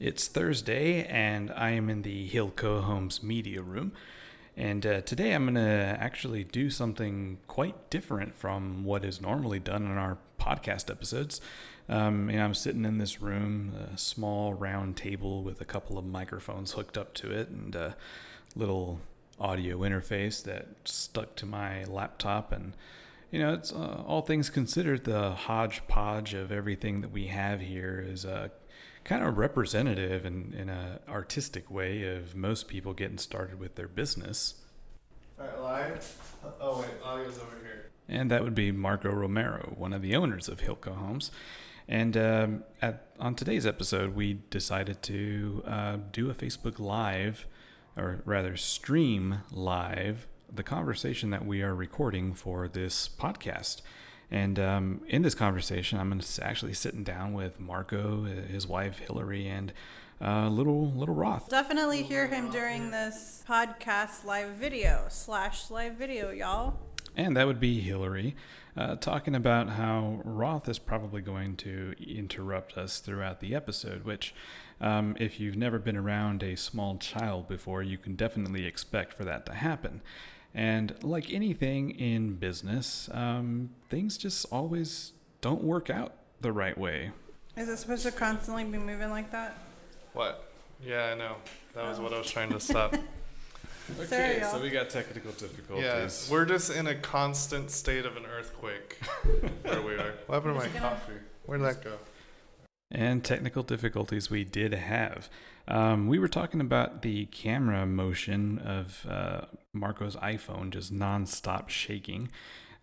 [0.00, 3.92] It's Thursday, and I am in the Hilco Homes media room.
[4.56, 9.60] And uh, today I'm going to actually do something quite different from what is normally
[9.60, 11.40] done in our podcast episodes.
[11.88, 16.04] Um, and I'm sitting in this room, a small round table with a couple of
[16.04, 17.96] microphones hooked up to it, and a
[18.56, 18.98] little
[19.38, 22.50] audio interface that stuck to my laptop.
[22.50, 22.72] And
[23.30, 28.04] you know, it's uh, all things considered, the hodgepodge of everything that we have here
[28.04, 28.48] is uh,
[29.04, 33.88] kind of representative in, in a artistic way of most people getting started with their
[33.88, 34.54] business.
[35.38, 36.36] All right, live.
[36.60, 37.90] Oh wait, audio's over here.
[38.08, 41.30] And that would be Marco Romero, one of the owners of Hilco Homes.
[41.86, 47.46] And um, at, on today's episode, we decided to uh, do a Facebook Live,
[47.96, 53.82] or rather, stream live the conversation that we are recording for this podcast.
[54.30, 59.72] And um, in this conversation, I'm actually sitting down with Marco, his wife Hillary, and
[60.20, 61.48] uh, little little Roth.
[61.48, 66.78] Definitely hear him during this podcast live video slash live video, y'all.
[67.16, 68.34] And that would be Hillary
[68.76, 74.34] uh, talking about how Roth is probably going to interrupt us throughout the episode, which,
[74.80, 79.24] um, if you've never been around a small child before, you can definitely expect for
[79.24, 80.02] that to happen.
[80.54, 87.10] And like anything in business, um, things just always don't work out the right way.
[87.56, 89.56] Is it supposed to constantly be moving like that?
[90.12, 90.48] What?
[90.84, 91.36] Yeah, I know.
[91.74, 92.94] That was what I was trying to stop.
[94.00, 94.50] Okay, Sorry, y'all.
[94.54, 96.28] so we got technical yeah, difficulties.
[96.32, 98.98] we're just in a constant state of an earthquake
[99.62, 100.14] where we are.
[100.26, 101.12] What happened to my Just gonna- coffee?
[101.44, 101.92] Where'd that go?
[102.94, 105.28] And technical difficulties we did have.
[105.66, 109.42] Um, we were talking about the camera motion of uh,
[109.72, 112.30] Marco's iPhone just nonstop shaking,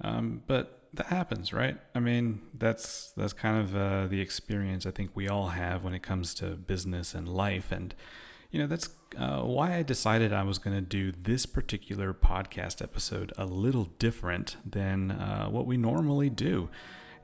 [0.02, 1.78] um, but that happens, right?
[1.96, 5.94] I mean, that's that's kind of uh, the experience I think we all have when
[5.94, 7.96] it comes to business and life, and
[8.52, 12.82] you know that's uh, why I decided I was going to do this particular podcast
[12.82, 16.70] episode a little different than uh, what we normally do.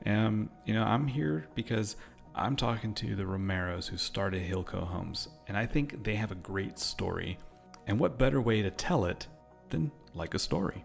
[0.06, 1.96] Um, you know, I'm here because
[2.38, 6.36] I'm talking to the Romeros who started Hilco Homes, and I think they have a
[6.36, 7.38] great story.
[7.86, 9.26] And what better way to tell it
[9.70, 10.84] than like a story?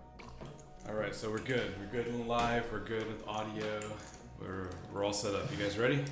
[0.87, 1.73] All right, so we're good.
[1.79, 2.65] We're good in live.
[2.71, 3.79] We're good with audio.
[4.41, 5.49] We're we're all set up.
[5.51, 6.03] You guys ready?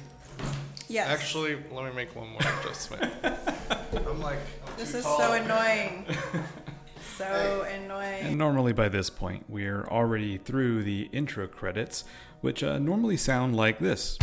[0.88, 1.08] Yes.
[1.08, 3.12] Actually, let me make one more adjustment.
[4.08, 5.18] I'm like, I'm this too is tall.
[5.18, 6.06] so annoying.
[7.18, 8.26] so And annoying.
[8.26, 12.04] And normally by this point, we're already through the intro credits,
[12.42, 14.18] which uh, normally sound like this.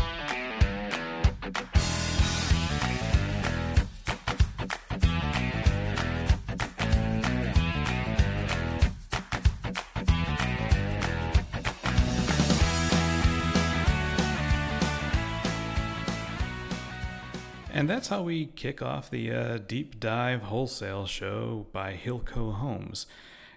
[17.99, 23.07] That's how we kick off the uh, deep dive wholesale show by Hilco Homes.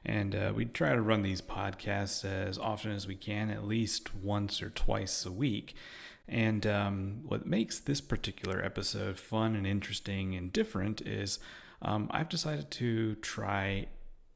[0.04, 4.16] And uh, we try to run these podcasts as often as we can, at least
[4.16, 5.76] once or twice a week.
[6.28, 11.38] And um, what makes this particular episode fun and interesting and different is
[11.84, 13.90] um, I've decided to try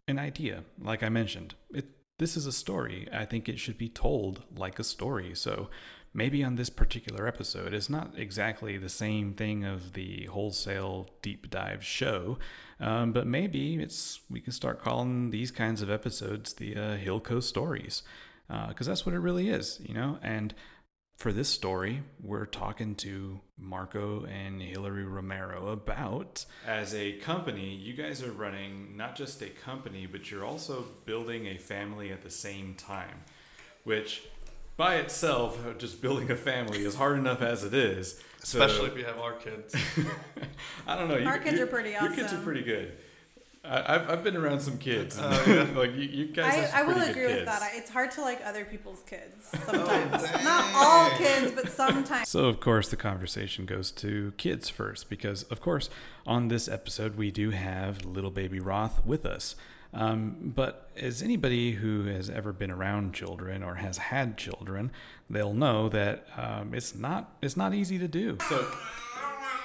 [0.08, 0.66] an idea.
[0.80, 1.88] Like I mentioned, it,
[2.20, 3.08] this is a story.
[3.12, 5.34] I think it should be told like a story.
[5.34, 5.72] So
[6.16, 11.50] maybe on this particular episode, it's not exactly the same thing of the wholesale deep
[11.50, 12.40] dive show,
[12.80, 17.44] um, but maybe it's we can start calling these kinds of episodes the uh, Hilco
[17.44, 18.02] stories,
[18.70, 20.18] because that's what it really is, you know.
[20.24, 20.54] And
[21.18, 27.94] for this story, we're talking to Marco and Hillary Romero about as a company, you
[27.94, 32.30] guys are running not just a company, but you're also building a family at the
[32.30, 33.24] same time,
[33.86, 34.24] which
[34.78, 38.22] by itself, uh, just building a family is hard enough as it is.
[38.44, 39.76] So- Especially if you have our kids.
[40.88, 41.18] I don't know.
[41.18, 42.08] you- Our kids you- are pretty awesome.
[42.08, 42.94] Your kids are pretty good.
[43.64, 45.18] I, I've, I've been around some kids.
[45.18, 45.68] and, Oh, yeah.
[45.80, 47.46] like you, you guys have I, some I will agree good with kids.
[47.60, 47.72] that.
[47.74, 50.24] It's hard to like other people's kids Oh, sometimes.
[50.24, 50.44] dang.
[50.44, 52.30] Not all kids, but sometimes.
[52.30, 55.90] So, of course, the conversation goes to kids first because, of course,
[56.28, 59.56] on this episode, we do have little baby Roth with us.
[59.96, 64.92] Um, but as anybody who has ever been around children or has had children,
[65.30, 68.38] they'll know that um, it's not it's not easy to do.
[68.50, 68.68] So,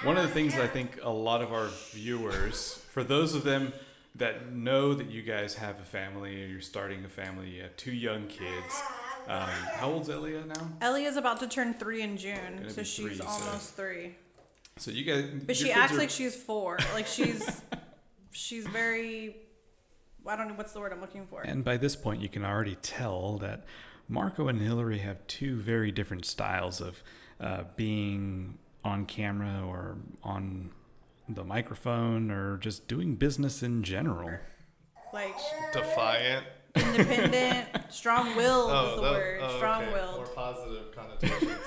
[0.03, 3.73] one of the things I think a lot of our viewers, for those of them
[4.15, 7.75] that know that you guys have a family, or you're starting a family, you have
[7.77, 8.81] two young kids.
[9.27, 10.69] Um, how old's Elia now?
[10.81, 14.15] Ellie is about to turn three in June, Gonna so she's three, so- almost three.
[14.77, 16.79] So you guys, But she acts are- like she's four.
[16.93, 17.61] Like she's
[18.31, 19.35] she's very
[20.27, 21.41] I don't know what's the word I'm looking for.
[21.41, 23.63] And by this point, you can already tell that
[24.07, 27.01] Marco and Hillary have two very different styles of
[27.39, 30.71] uh, being on camera or on
[31.29, 34.37] the microphone or just doing business in general.
[35.13, 35.35] Like
[35.73, 36.45] Defiant.
[36.75, 39.39] independent, strong willed is the that- word.
[39.43, 39.93] oh, strong okay.
[39.93, 40.15] willed.
[40.17, 41.57] More positive connotations.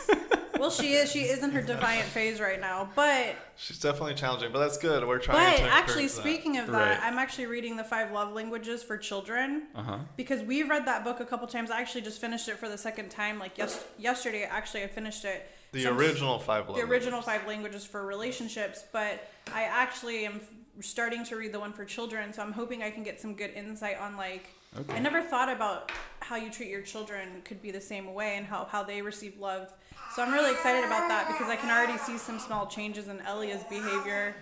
[0.64, 1.12] Well, she is.
[1.12, 2.88] She is in her defiant phase right now.
[2.96, 5.06] But She's definitely challenging, but that's good.
[5.06, 6.12] We're trying but to encourage actually, that.
[6.12, 6.98] speaking of that, Right.
[7.02, 9.98] I'm actually reading the Five Love Languages for Children Uh huh.
[10.16, 11.70] because we've read that book a couple times.
[11.70, 13.38] I actually just finished it for the second time.
[13.38, 15.46] Like yes, yesterday, actually, I finished it.
[15.72, 20.40] the So original five the original five languages for relationships, but I actually am
[20.80, 23.50] starting to read the one for children, so I'm hoping I can get some good
[23.54, 24.46] insight on like
[24.76, 24.94] Okay.
[24.94, 28.44] I never thought about how you treat your children could be the same way and
[28.44, 29.72] how, how they receive love.
[30.14, 33.20] So I'm really excited about that because I can already see some small changes in
[33.26, 34.36] Elia's behavior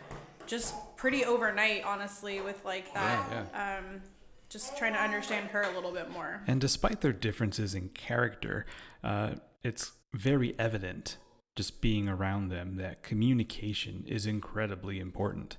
[0.47, 3.49] just pretty overnight, honestly, with like that.
[3.55, 4.03] Yeah, Um,
[4.51, 6.43] just trying to understand her a little bit more.
[6.47, 8.67] And despite their differences in character,
[9.03, 11.17] uh, it's very evident
[11.57, 15.57] just being around them that communication is incredibly important.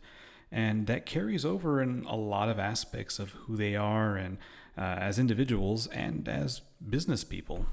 [0.51, 4.37] And that carries over in a lot of aspects of who they are and
[4.77, 7.65] uh, as individuals and as business people.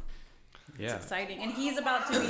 [0.81, 0.95] Yeah.
[0.97, 1.39] It's exciting.
[1.41, 2.29] And he's about to be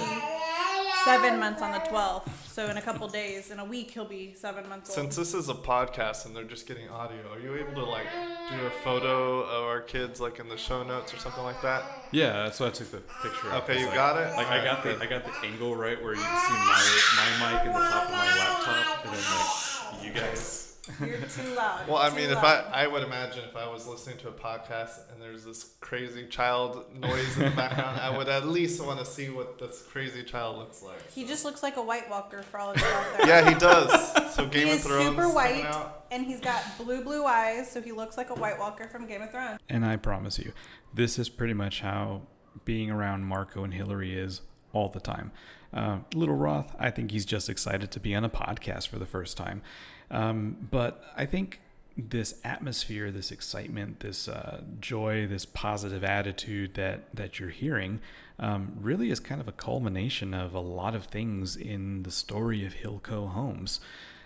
[1.05, 2.29] seven months on the 12th.
[2.49, 4.97] So in a couple days, in a week, he'll be seven months old.
[4.99, 8.07] Since this is a podcast and they're just getting audio, are you able to like
[8.51, 11.83] do a photo of our kids like in the show notes or something like that?
[12.13, 13.49] Yeah, that's why I took the picture.
[13.51, 13.63] of.
[13.63, 14.37] Okay, you like- got it?
[14.37, 17.53] Like I got the I got the angle right where you can see my my
[17.53, 20.70] mic in the top of my laptop, and then like you guys.
[21.01, 21.87] You're too loud.
[21.89, 22.65] Well, I Too mean, if loud.
[22.73, 26.27] I I would imagine if I was listening to a podcast and there's this crazy
[26.27, 30.23] child noise in the background, I would at least want to see what this crazy
[30.23, 31.11] child looks like.
[31.13, 33.27] He just looks like a White Walker for all of you out there.
[33.29, 34.35] Yeah, he does.
[34.35, 35.67] So Game he of is Thrones super white,
[36.11, 39.23] and he's got blue, blue eyes, so he looks like a White Walker from Game
[39.23, 39.59] of Thrones.
[39.69, 40.53] And I promise you,
[40.95, 42.23] this is pretty much how
[42.65, 44.43] being around Marco and Hillary is
[44.73, 45.33] all the time.
[45.73, 49.07] Uh, Little Roth, I think he's just excited to be on a podcast for the
[49.07, 49.63] first time.
[50.11, 51.61] Um, but I think
[51.97, 58.01] this atmosphere, this excitement, this uh, joy, this positive attitude that, that you're hearing
[58.39, 62.65] um, really is kind of a culmination of a lot of things in the story
[62.65, 63.81] of Hilco Homes.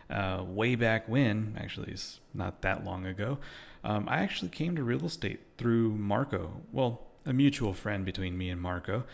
[0.09, 3.39] Uh, way back when, actually, it's not that long ago,
[3.83, 6.63] um, I actually came to real estate through Marco.
[6.73, 9.05] Well, a mutual friend between me and Marco.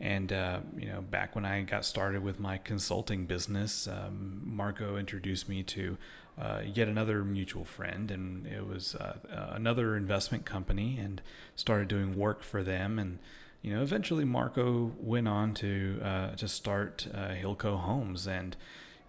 [0.00, 4.96] And, uh, you know, back when I got started with my consulting business, um, Marco
[4.96, 5.98] introduced me to
[6.40, 11.20] uh, yet another mutual friend, and it was uh, uh, another investment company, and
[11.54, 12.98] started doing work for them.
[12.98, 13.18] And,
[13.60, 18.56] you know, eventually Marco went on to uh, to start uh, Hilco Homes, and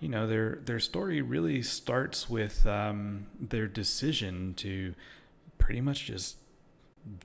[0.01, 4.93] you know their their story really starts with um, their decision to
[5.57, 6.35] pretty much just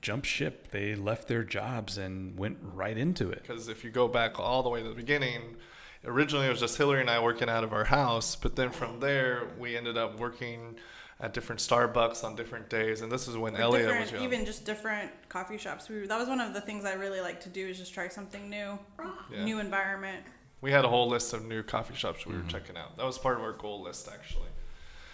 [0.01, 0.69] jump ship.
[0.71, 3.43] They left their jobs and went right into it.
[3.43, 5.55] Because if you go back all the way to the beginning,
[6.05, 8.99] originally it was just Hillary and I working out of our house, but then from
[8.99, 10.75] there we ended up working
[11.19, 14.23] at different Starbucks on different days, and this is when Or Elliot was young.
[14.23, 15.89] even just different coffee shops.
[15.89, 18.07] We, that was one of the things I really like to do is just try
[18.07, 18.77] something new,
[19.31, 19.43] Yeah.
[19.43, 20.23] new environment.
[20.61, 22.49] we had a whole list of new coffee shops we were Mm-hmm.
[22.49, 22.97] checking out.
[22.97, 24.47] That was part of our goal list actually.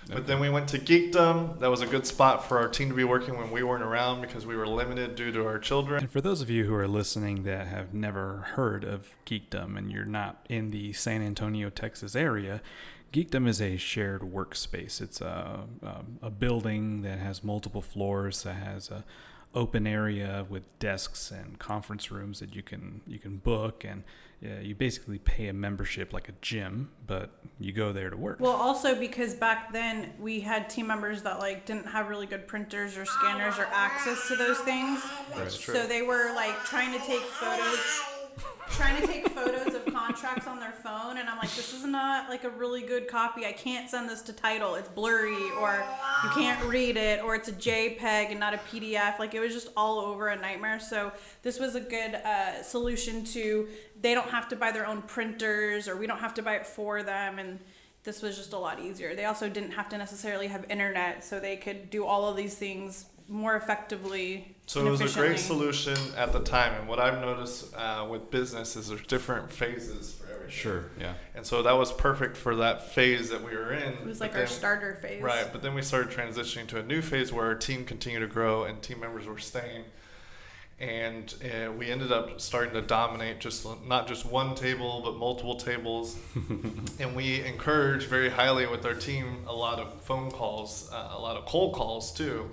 [0.08, 1.60] But then we went to Geekdom.
[1.60, 4.22] That was a good spot for our team to be working when we weren't around
[4.22, 6.02] because we were limited due to our children.
[6.02, 9.92] And for those of you who are listening that have never heard of Geekdom and
[9.92, 12.62] you're not in the San Antonio, Texas area,
[13.12, 15.00] Geekdom is a shared workspace.
[15.00, 19.04] It's a, a, a building that has multiple floors, that has a
[19.56, 24.04] open area with desks and conference rooms that you can you can book, and
[24.44, 28.40] uh, you basically pay a membership like a gym, but you go there to work.
[28.40, 32.48] Well, also because back then we had team members that like didn't have really good
[32.48, 35.02] printers or scanners or access to those things.
[35.36, 35.76] That's true.
[35.76, 38.02] So they were like trying to take photos,
[38.72, 42.30] trying to take photos of contracts on their phone, and I'm like, this is not
[42.30, 43.46] like a really good copy.
[43.46, 44.76] I can't send this to title.
[44.76, 45.84] It's blurry, or
[46.24, 49.20] you can't read it, or it's a JPEG and not a PDF.
[49.20, 50.80] Like it was just all over a nightmare.
[50.80, 51.12] So
[51.42, 53.68] this was a good uh, solution to
[54.02, 56.66] they don't have to buy their own printers, or we don't have to buy it
[56.66, 57.60] for them, and
[58.04, 59.16] this was just a lot easier.
[59.16, 62.56] They also didn't have to necessarily have internet, so they could do all of these
[62.56, 64.53] things more effectively.
[64.66, 66.74] So it was a great solution at the time.
[66.80, 70.50] And what I've noticed uh, with business is there's different phases for everything.
[70.50, 70.86] Sure.
[71.00, 71.14] Yeah.
[71.36, 73.94] And so that was perfect for that phase that we were in.
[73.94, 75.22] It was like but our then- starter phase.
[75.22, 78.28] Right, but then we started transitioning to a new phase where our team continued to
[78.28, 79.84] grow and team members were staying.
[80.80, 85.56] And uh, we ended up starting to dominate just not just one table, but multiple
[85.56, 86.18] tables.
[87.00, 91.20] and we encourage very highly with our team a lot of phone calls, uh, a
[91.20, 92.50] lot of cold calls too.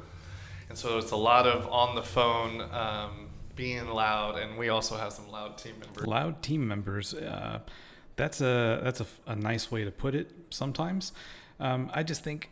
[0.71, 4.97] And so it's a lot of on the phone, um, being loud, and we also
[4.97, 6.07] have some loud team members.
[6.07, 7.59] loud team members uh,
[8.17, 10.31] that's a that's a, a nice way to put it.
[10.51, 11.13] Sometimes,
[11.59, 12.51] um, I just think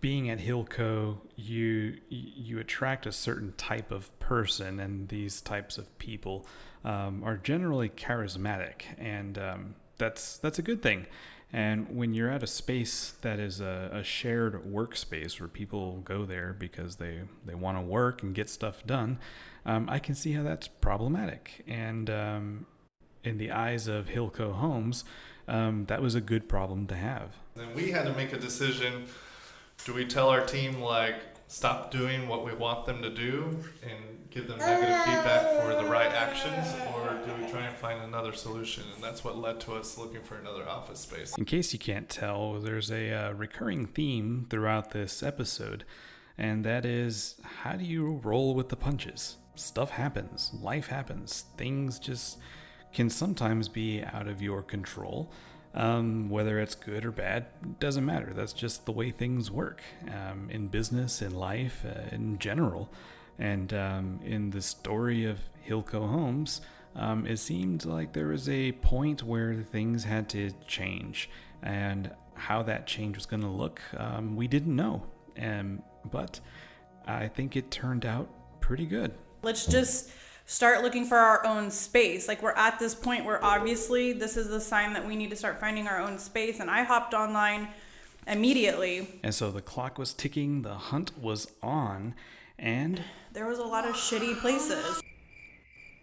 [0.00, 5.98] being at Hilco, you you attract a certain type of person, and these types of
[5.98, 6.46] people
[6.84, 11.06] um, are generally charismatic, and um, that's that's a good thing.
[11.52, 16.24] And when you're at a space that is a, a shared workspace where people go
[16.24, 19.18] there because they, they want to work and get stuff done,
[19.66, 21.64] um, I can see how that's problematic.
[21.66, 22.66] And um,
[23.24, 25.04] in the eyes of Hilco Homes,
[25.48, 27.34] um, that was a good problem to have.
[27.56, 29.06] Then we had to make a decision.
[29.84, 31.16] Do we tell our team like
[31.50, 35.90] stop doing what we want them to do and give them negative feedback for the
[35.90, 38.84] right actions, or do we try and find another solution?
[38.94, 41.36] And that's what led to us looking for another office space.
[41.36, 45.84] In case you can't tell, there's a uh, recurring theme throughout this episode,
[46.38, 49.38] and that is how do you roll with the punches?
[49.56, 52.38] Stuff happens, life happens, things just
[52.92, 55.32] can sometimes be out of your control.
[55.72, 57.46] Um, whether it's good or bad
[57.78, 58.32] doesn't matter.
[58.34, 62.90] That's just the way things work um, in business, in life, uh, in general.
[63.38, 66.60] And um, in the story of Hilco Homes,
[66.96, 71.30] um, it seemed like there was a point where things had to change.
[71.62, 75.04] And how that change was going to look, um, we didn't know.
[75.40, 76.40] Um, but
[77.06, 78.28] I think it turned out
[78.60, 79.12] pretty good.
[79.42, 80.10] Let's just
[80.50, 82.26] start looking for our own space.
[82.26, 85.36] Like we're at this point where obviously this is the sign that we need to
[85.36, 86.58] start finding our own space.
[86.58, 87.68] And I hopped online
[88.26, 89.20] immediately.
[89.22, 92.16] And so the clock was ticking, the hunt was on,
[92.58, 93.00] and
[93.32, 95.00] there was a lot of shitty places.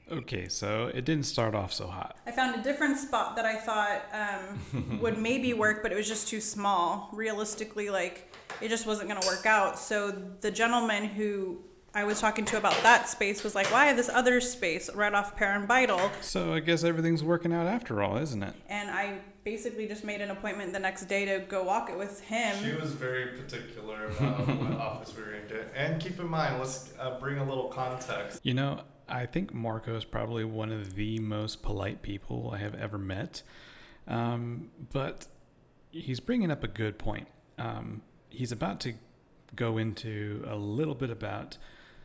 [0.09, 2.15] Okay, so it didn't start off so hot.
[2.25, 6.07] I found a different spot that I thought um, would maybe work, but it was
[6.07, 7.09] just too small.
[7.11, 9.77] Realistically, like it just wasn't going to work out.
[9.77, 11.59] So the gentleman who
[11.97, 15.35] I was talking to about that space was like, why this other space right off
[15.35, 16.11] Perrin Beitel?
[16.21, 18.53] So I guess everything's working out after all, isn't it?
[18.69, 22.19] And I basically just made an appointment the next day to go walk it with
[22.21, 22.55] him.
[22.63, 25.73] She was very particular about what office we were going to get.
[25.75, 28.41] And keep in mind, let's uh, bring a little context.
[28.43, 32.75] You know, I think Marco is probably one of the most polite people I have
[32.75, 33.41] ever met.
[34.07, 35.25] Um, but
[35.89, 37.27] he's bringing up a good point.
[37.57, 38.93] Um, he's about to
[39.55, 41.57] go into a little bit about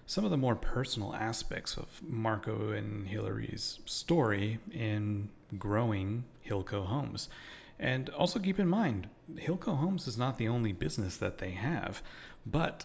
[0.06, 7.28] some of the more personal aspects of Marco and Hillary's story in growing Hilco Homes.
[7.78, 12.02] And also keep in mind, Hilco Homes is not the only business that they have,
[12.44, 12.84] but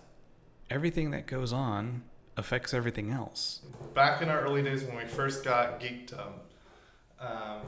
[0.69, 2.03] everything that goes on
[2.35, 3.61] affects everything else.
[3.93, 6.33] Back in our early days when we first got Geekdom,
[7.19, 7.61] um,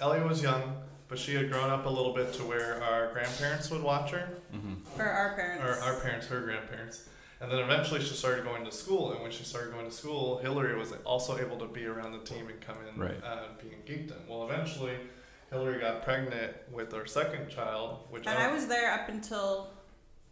[0.00, 0.76] Ellie was young,
[1.08, 4.38] but she had grown up a little bit to where our grandparents would watch her.
[4.54, 5.00] Mm-hmm.
[5.00, 5.64] Or our parents.
[5.64, 7.08] Or our parents, her grandparents.
[7.40, 10.38] And then eventually she started going to school, and when she started going to school,
[10.38, 13.22] Hillary was also able to be around the team and come in right.
[13.22, 14.26] uh, being Geekdom.
[14.26, 14.96] Well, eventually,
[15.50, 19.68] Hillary got pregnant with our second child, which and I, I was there up until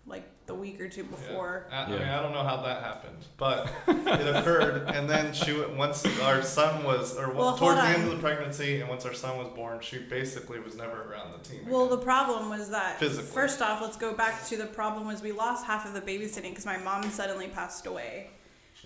[0.07, 1.67] like the week or two before.
[1.71, 1.87] Yeah.
[1.87, 1.97] I, yeah.
[1.97, 4.91] I mean, I don't know how that happened, but it occurred.
[4.91, 8.81] And then she, once our son was, or well, towards the end of the pregnancy,
[8.81, 11.67] and once our son was born, she basically was never around the team.
[11.69, 11.99] Well, again.
[11.99, 13.31] the problem was that Physically.
[13.31, 16.51] first off, let's go back to the problem was we lost half of the babysitting
[16.51, 18.31] because my mom suddenly passed away.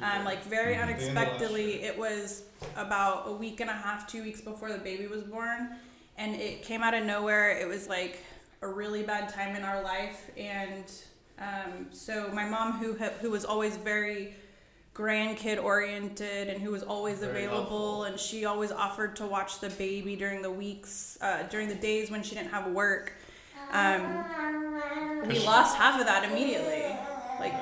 [0.00, 0.84] Um, like very mm-hmm.
[0.84, 2.44] unexpectedly, it was
[2.76, 5.70] about a week and a half, two weeks before the baby was born,
[6.16, 7.50] and it came out of nowhere.
[7.58, 8.22] It was like
[8.60, 10.84] a really bad time in our life, and
[11.38, 14.34] um, so my mom, who who was always very
[14.94, 18.04] grandkid oriented and who was always very available, helpful.
[18.04, 22.10] and she always offered to watch the baby during the weeks, uh, during the days
[22.10, 23.12] when she didn't have work.
[23.70, 24.24] Um,
[25.28, 26.84] we lost half of that immediately,
[27.38, 27.52] like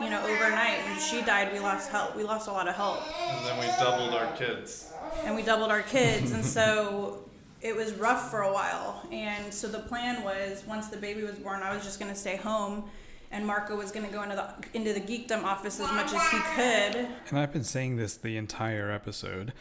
[0.00, 0.78] you know, overnight.
[0.86, 1.52] And she died.
[1.52, 2.14] We lost help.
[2.16, 3.00] We lost a lot of help.
[3.20, 4.92] And then we doubled our kids.
[5.24, 7.24] And we doubled our kids, and so
[7.62, 9.06] it was rough for a while.
[9.12, 12.18] And so the plan was once the baby was born, I was just going to
[12.18, 12.90] stay home
[13.32, 16.22] and Marco was going to go into the into the geekdom office as much as
[16.28, 17.08] he could.
[17.30, 19.52] And I've been saying this the entire episode.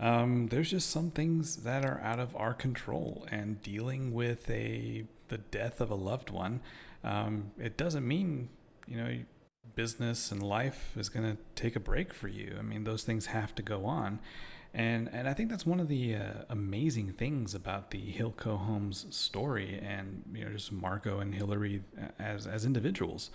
[0.00, 5.04] Um, there's just some things that are out of our control, and dealing with a
[5.28, 6.60] the death of a loved one,
[7.04, 8.48] um, it doesn't mean
[8.88, 9.18] you know
[9.76, 12.56] business and life is going to take a break for you.
[12.58, 14.20] I mean, those things have to go on.
[14.74, 19.06] And and I think that's one of the uh, amazing things about the Hilco Homes
[19.10, 21.82] story, and you know just Marco and Hillary
[22.18, 23.30] as as individuals.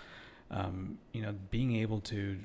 [0.51, 2.39] Um, you know, being able to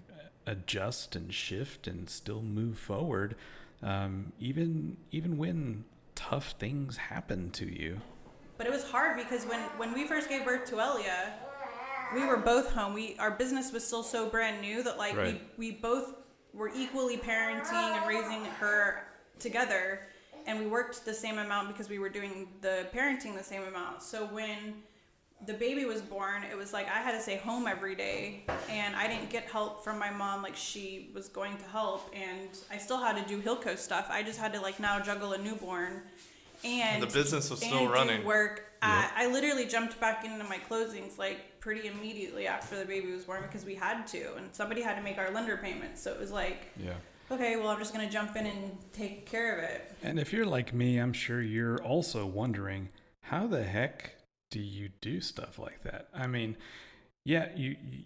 [0.47, 3.35] adjust and shift and still move forward,
[3.83, 5.85] um, even even when
[6.15, 8.01] tough things happen to you.
[8.59, 11.35] But it was hard because when when we first gave birth to Elia,
[12.15, 12.95] we were both home.
[12.95, 15.41] We our business was still so brand new that like right.
[15.59, 16.15] we we both
[16.55, 19.05] were equally parenting and raising her
[19.39, 20.01] together
[20.47, 24.03] and we worked the same amount because we were doing the parenting the same amount.
[24.03, 24.75] So when
[25.47, 28.95] the baby was born, it was like I had to stay home every day, and
[28.95, 32.79] I didn't get help from my mom like she was going to help, and I
[32.79, 34.07] still had to do Hilco stuff.
[34.11, 36.03] I just had to like now juggle a newborn,
[36.63, 38.25] and The business was still running.
[38.25, 38.71] Work.
[38.83, 43.25] At, I literally jumped back into my closings like pretty immediately after the baby was
[43.25, 46.03] born because we had to, and somebody had to make our lender payments.
[46.03, 46.93] So it was like, Yeah.
[47.31, 49.93] okay, well I'm just gonna jump in and take care of it.
[50.03, 52.91] And if you're like me, I'm sure you're also wondering
[53.23, 54.17] how the heck
[54.51, 56.09] do you do stuff like that?
[56.13, 56.59] I mean,
[57.25, 58.03] yeah, you, you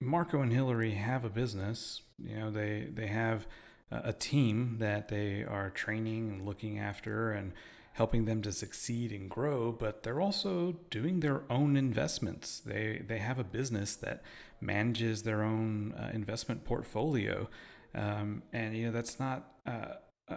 [0.00, 2.00] Marco and Hillary have a business.
[2.18, 3.46] You know, they they have
[3.90, 7.52] a a team that they are training and looking after and
[7.98, 12.60] helping them to succeed and grow, but they're also doing their own investments.
[12.60, 14.22] They they have a business that
[14.60, 17.48] manages their own uh, investment portfolio.
[17.94, 19.94] Um, and you know that's not uh,
[20.30, 20.36] uh,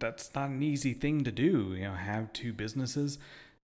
[0.00, 1.74] that's not an easy thing to do.
[1.76, 3.18] You know, have two businesses,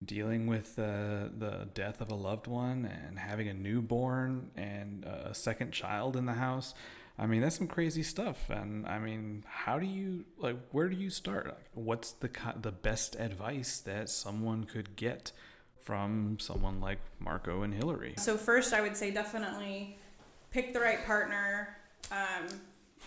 [0.04, 5.72] dealing with the death of a loved one, and having a newborn and a second
[5.72, 6.74] child in the house.
[7.18, 8.48] I mean, that's some crazy stuff.
[8.48, 10.56] And I mean, how do you like?
[10.72, 11.46] Where do you start?
[11.46, 15.32] Like, what's the the best advice that someone could get
[15.82, 18.14] from someone like Marco and Hillary?
[18.16, 19.98] So first, I would say definitely
[20.50, 21.76] pick the right partner.
[22.10, 22.48] Um,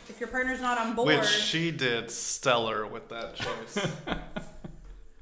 [0.10, 3.88] if your partner's not on board, Which she did stellar with that choice.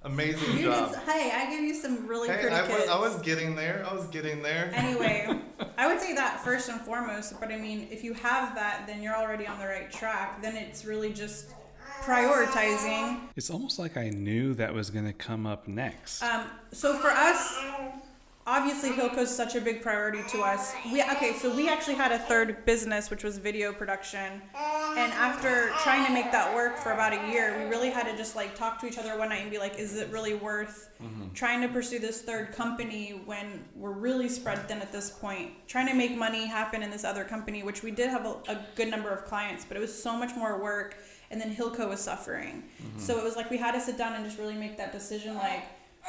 [0.04, 0.92] Amazing you job.
[0.92, 1.00] did.
[1.02, 2.88] Hey, I gave you some really Hey, pretty I was.
[2.90, 3.86] I was getting there.
[3.88, 4.72] I was getting there.
[4.74, 5.40] anyway,
[5.78, 7.40] I would say that first and foremost.
[7.40, 10.42] But I mean, if you have that, then you're already on the right track.
[10.42, 11.50] Then it's really just
[12.02, 13.20] prioritizing.
[13.36, 16.24] It's almost like I knew that was going to come up next.
[16.24, 17.58] Um, so for us,
[18.48, 20.74] obviously Hilco's such a big priority to us.
[20.92, 25.70] We okay, so we actually had a third business, which was video production, and after
[25.84, 28.56] trying to make that work for about a year, we really had to just like
[28.56, 31.34] talk to each other one night and be like, is it really worth mm-hmm.
[31.34, 35.52] trying to pursue this third company when we're really spread thin at this point?
[35.68, 38.66] Trying to make money happen in this other company, which we did have a, a
[38.76, 40.98] good number of clients, but it was so much more work.
[41.30, 42.64] And then Hilco was suffering.
[42.84, 43.00] Mm-hmm.
[43.00, 45.36] So it was like we had to sit down and just really make that decision
[45.36, 45.64] like,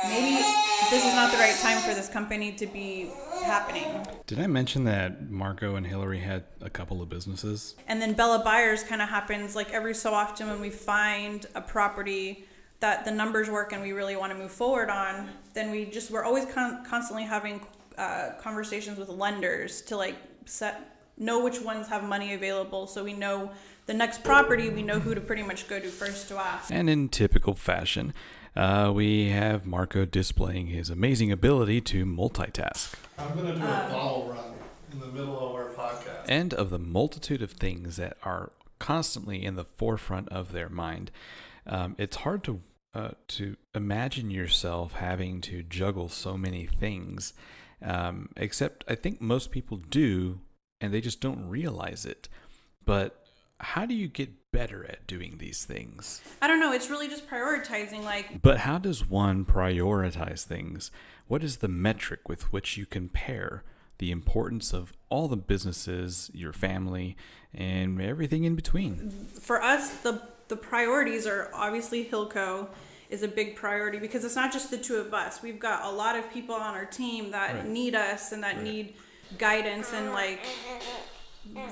[0.04, 0.42] maybe
[0.90, 3.10] this is not the right time for this company to be
[3.44, 4.06] happening.
[4.26, 7.74] Did I mention that Marco and Hillary had a couple of businesses?
[7.88, 11.60] And then Bella Buyers kind of happens like every so often when we find a
[11.60, 12.44] property
[12.80, 16.10] that the numbers work and we really want to move forward on, then we just,
[16.10, 17.60] we're always con- constantly having
[17.96, 23.12] uh, conversations with lenders to like set, know which ones have money available so we
[23.12, 23.50] know
[23.86, 26.72] the next property, we know who to pretty much go to first to ask.
[26.72, 28.14] And in typical fashion,
[28.56, 32.94] uh, we have Marco displaying his amazing ability to multitask.
[33.18, 34.54] I'm gonna do a bottle run
[34.92, 36.24] in the middle of our podcast.
[36.28, 41.10] and of the multitude of things that are constantly in the forefront of their mind.
[41.66, 42.60] Um, it's hard to
[42.94, 47.32] uh, to imagine yourself having to juggle so many things.
[47.80, 50.40] Um, except I think most people do,
[50.80, 52.28] and they just don't realize it.
[52.84, 53.24] But
[53.58, 56.20] how do you get better at doing these things?
[56.40, 60.90] I don't know, it's really just prioritizing like But how does one prioritize things?
[61.26, 63.64] What is the metric with which you compare
[63.98, 67.16] the importance of all the businesses, your family,
[67.54, 69.10] and everything in between?
[69.40, 72.68] for us the the priorities are obviously Hilco
[73.08, 75.40] is a big priority because it's not just the two of us.
[75.42, 77.66] We've got a lot of people on our team that Right.
[77.68, 78.64] need us and that Right.
[78.64, 78.94] need
[79.38, 80.40] guidance and like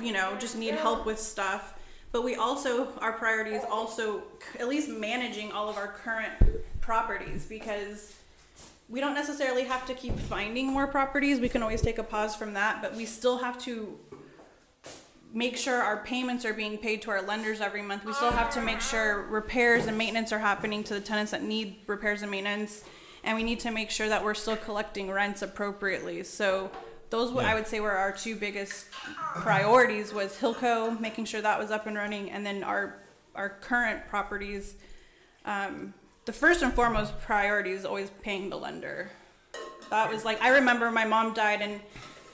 [0.02, 1.74] you know, just need help with stuff.
[2.12, 4.24] But we also our priority is also
[4.58, 6.32] at least managing all of our current
[6.80, 8.14] properties because
[8.88, 11.38] we don't necessarily have to keep finding more properties.
[11.38, 13.96] We can always take a pause from that, but we still have to
[15.32, 18.04] make sure our payments are being paid to our lenders every month.
[18.04, 21.44] We still have to make sure repairs and maintenance are happening to the tenants that
[21.44, 22.82] need repairs and maintenance.
[23.22, 26.24] And we need to make sure that we're still collecting rents appropriately.
[26.24, 26.72] So
[27.10, 28.86] those what I would say were our two biggest
[29.36, 32.96] priorities was Hilco, making sure that was up and running, and then our
[33.34, 34.74] our current properties.
[35.44, 35.94] Um,
[36.24, 39.10] the first and foremost priority is always paying the lender.
[39.90, 41.80] That was like I remember my mom died and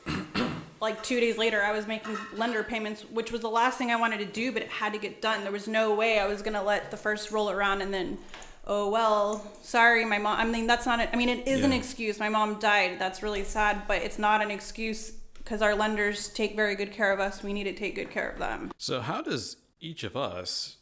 [0.80, 3.96] like two days later i was making lender payments which was the last thing i
[3.96, 6.42] wanted to do but it had to get done there was no way i was
[6.42, 8.18] to let the first roll around and then
[8.66, 11.72] oh well sorry my mom i mean that's not a, i mean it is an
[11.72, 16.28] excuse my mom died that's really sad but it's not an excuse because our lenders
[16.28, 19.00] take very good care of us we need to take good care of them So,
[19.00, 20.78] how does each of us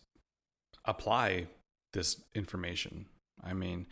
[0.84, 1.46] apply
[1.92, 3.06] this information?
[3.42, 3.86] I mean,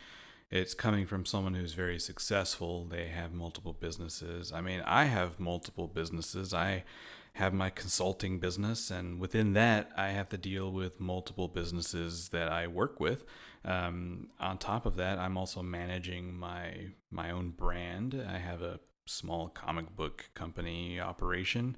[0.50, 2.84] it's coming from someone who's very successful.
[2.84, 4.52] They have multiple businesses.
[4.52, 6.52] I mean, I have multiple businesses.
[6.52, 6.84] I
[7.34, 12.50] have my consulting business, and within that, I have to deal with multiple businesses that
[12.50, 13.24] I work with.
[13.64, 18.22] Um, on top of that, I'm also managing my my own brand.
[18.28, 21.76] I have a small comic book company operation,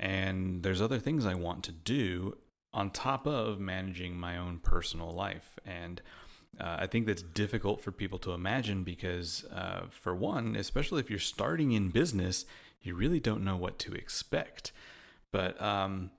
[0.00, 2.36] and there's other things I want to do
[2.72, 5.58] on top of managing my own personal life.
[5.64, 6.02] And
[6.60, 11.08] uh, I think that's difficult for people to imagine because, uh, for one, especially if
[11.08, 12.44] you're starting in business,
[12.82, 14.72] you really don't know what to expect.
[15.32, 16.10] But um,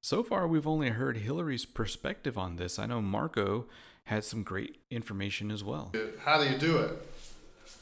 [0.00, 2.78] so far, we've only heard Hillary's perspective on this.
[2.78, 3.66] I know Marco
[4.04, 5.92] had some great information as well.
[6.24, 6.98] How do you do it?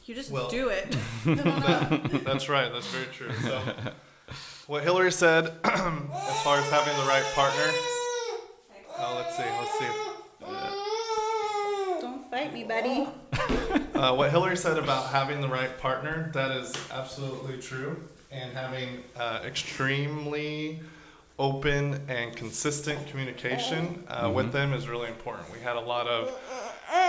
[0.05, 0.95] You just Well- do it.
[1.25, 2.71] That's right.
[2.71, 3.31] That's very true.
[3.43, 3.61] So,
[4.67, 7.71] what Hillary said, as far as having the right partner.
[8.99, 9.43] Oh, let's see.
[9.43, 9.87] Let's see.
[12.01, 13.07] Don't fight me, buddy.
[13.93, 18.03] Uh, what Hillary said about having the right partner, that is absolutely true.
[18.31, 20.81] And having uh, extremely
[21.39, 25.51] open and consistent communication uh, with them is really important.
[25.53, 26.37] We had a lot of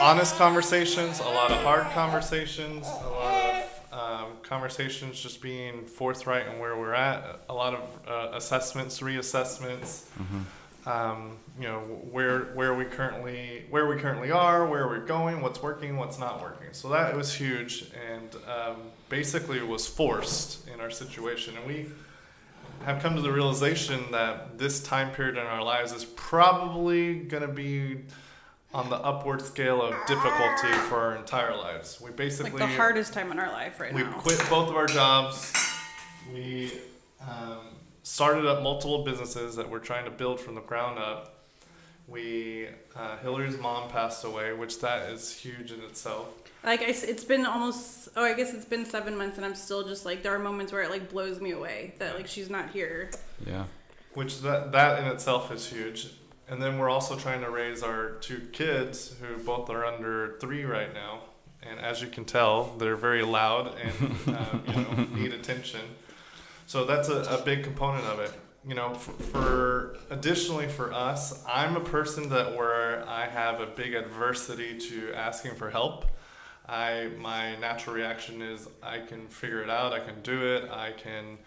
[0.00, 6.46] honest conversations, a lot of hard conversations, a lot of um, conversations just being forthright
[6.46, 10.04] and where we're at, a lot of uh, assessments, reassessments.
[10.86, 15.60] Um, you know where where we currently where we currently are, where we're going, what's
[15.62, 16.68] working, what's not working.
[16.72, 18.76] So that was huge, and um,
[19.08, 21.86] basically was forced in our situation, and we
[22.84, 27.42] have come to the realization that this time period in our lives is probably going
[27.42, 27.98] to be
[28.74, 32.00] on the upward scale of difficulty for our entire lives.
[32.00, 34.14] We basically Like the hardest time in our life right we now.
[34.14, 35.52] We quit both of our jobs.
[36.32, 36.72] We
[37.22, 37.60] um,
[38.02, 41.34] started up multiple businesses that we're trying to build from the ground up.
[42.06, 46.28] We uh, Hillary's mom passed away, which that is huge in itself.
[46.64, 48.08] Like I, it's been almost.
[48.16, 50.72] Oh, I guess it's been seven months, and I'm still just like there are moments
[50.72, 53.10] where it like blows me away that like she's not here.
[53.46, 53.64] Yeah.
[54.14, 56.08] which that that in itself is huge.
[56.50, 60.64] And then we're also trying to raise our two kids, who both are under three
[60.64, 61.20] right now.
[61.62, 65.80] And as you can tell, they're very loud and um, you know need attention.
[66.68, 68.30] So that's a, a big component of it.
[68.62, 73.66] You know, for, for additionally for us, I'm a person that where I have a
[73.66, 76.04] big adversity to asking for help.
[76.68, 79.94] I my natural reaction is I can figure it out.
[79.94, 80.70] I can do it.
[80.70, 81.38] I can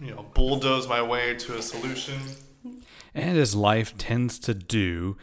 [0.00, 2.20] you know bulldoze my way to a solution.
[3.12, 5.16] And as life tends to do,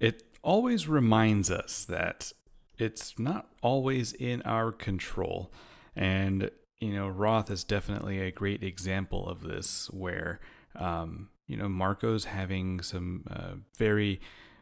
[0.00, 2.32] it always reminds us that
[2.78, 5.52] it's not always in our control.
[5.94, 10.40] And, you know, Roth is definitely a great example of this, where,
[10.76, 14.20] um, you know, Marco's having some uh, very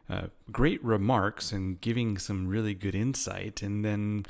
[0.09, 3.61] uh, great remarks and giving some really good insight.
[3.61, 4.25] And then,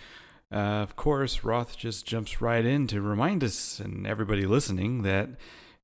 [0.51, 5.29] uh, of course, Roth just jumps right in to remind us and everybody listening that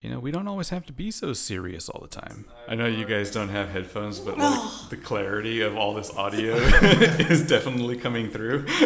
[0.04, 2.44] you know, we don't always have to be so serious all the time.
[2.68, 6.56] I know you guys don't have headphones, but like the clarity of all this audio
[6.58, 8.66] is definitely coming through.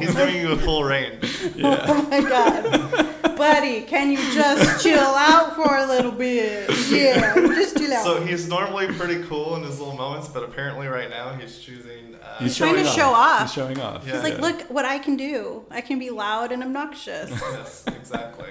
[0.00, 1.24] He's, he's giving you a full range.
[1.62, 6.68] Oh my god, buddy, can you just chill out for a little bit?
[6.90, 8.04] Yeah, just chill out.
[8.04, 12.14] So he's normally pretty cool in his little moments, but apparently right now he's choosing.
[12.16, 13.40] Uh, He's trying to showing show off.
[13.42, 14.06] He's showing off.
[14.06, 14.14] Yeah.
[14.14, 15.64] He's like, look what I can do.
[15.70, 17.30] I can be loud and obnoxious.
[17.30, 18.50] yes, exactly.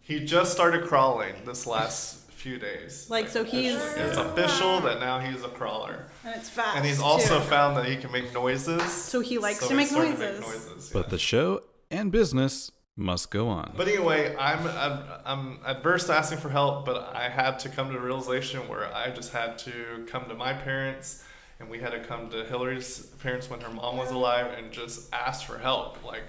[0.00, 3.06] He just started crawling this last few days.
[3.10, 6.76] Like, so he's- It's official that now he's a crawler, And it's fast.
[6.76, 7.44] and he's also too.
[7.44, 8.82] found that he can make noises.
[8.90, 10.40] So he likes to he's make starting noises.
[10.40, 13.72] noises, But the show and business must go on.
[13.76, 17.90] But anyway, I'm, I'm I'm adverse to asking for help, but I had to come
[17.90, 21.22] to a realization where I just had to come to my parents,
[21.58, 25.12] and we had to come to Hillary's parents when her mom was alive, and just
[25.14, 26.02] ask for help.
[26.04, 26.24] Like,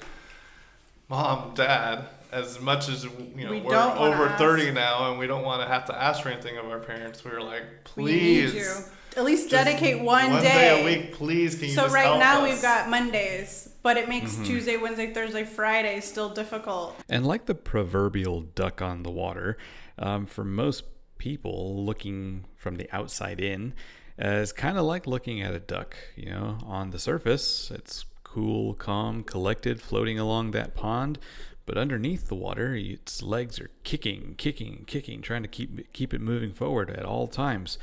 [1.11, 3.09] mom, dad, as much as you
[3.45, 4.37] know, We we are don't over ask.
[4.39, 7.23] thirty now, and we don't want to have to ask for anything of our parents.
[7.23, 7.63] We were like,
[7.95, 8.73] We need please, you.
[9.17, 10.81] At least dedicate one, one day.
[10.81, 11.55] a week, please.
[11.55, 12.49] Can you So just right help now us?
[12.49, 14.43] we've got Mondays, but it makes Mm-hmm.
[14.45, 16.95] Tuesday, Wednesday, Thursday, Friday still difficult.
[17.09, 19.57] And like the proverbial duck on the water,
[19.99, 20.85] um, for most
[21.17, 23.73] people looking from the outside in,
[24.17, 25.93] uh, it's kind of like looking at a duck.
[26.15, 31.19] You know, on the surface, it's cool, calm, collected, floating along that pond.
[31.65, 36.21] But underneath the water, its legs are kicking, kicking, kicking, trying to keep keep it
[36.21, 37.77] moving forward at all times.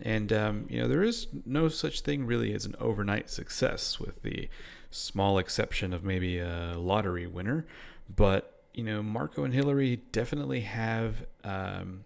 [0.00, 4.22] And um, you know, there is no such thing really as an overnight success, with
[4.22, 4.48] the
[4.90, 7.66] small exception of maybe a lottery winner.
[8.14, 12.04] But you know, Marco and Hillary definitely have um,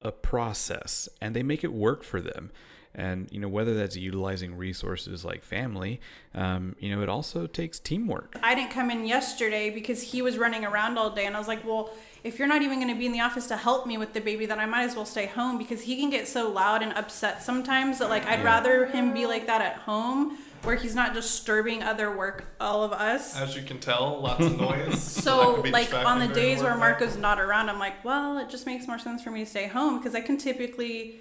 [0.00, 2.50] a process, and they make it work for them.
[2.96, 6.00] And you know whether that's utilizing resources like family,
[6.34, 8.38] um, you know it also takes teamwork.
[8.42, 11.48] I didn't come in yesterday because he was running around all day, and I was
[11.48, 11.90] like, well,
[12.22, 14.20] if you're not even going to be in the office to help me with the
[14.20, 16.92] baby, then I might as well stay home because he can get so loud and
[16.92, 18.44] upset sometimes that like I'd Yeah.
[18.44, 22.92] rather him be like that at home where he's not disturbing other work all of
[22.92, 23.36] us.
[23.38, 25.02] As you can tell, lots of noise.
[25.24, 26.76] So, like on the days where.
[26.76, 29.66] Marco's not around, I'm like, well, it just makes more sense for me to stay
[29.66, 31.20] home because I can typically